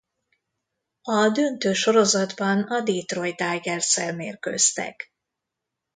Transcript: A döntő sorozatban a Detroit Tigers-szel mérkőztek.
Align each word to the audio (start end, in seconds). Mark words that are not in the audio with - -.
A 1.01 1.29
döntő 1.29 1.73
sorozatban 1.73 2.61
a 2.63 2.81
Detroit 2.81 3.35
Tigers-szel 3.35 4.15
mérkőztek. 4.15 5.13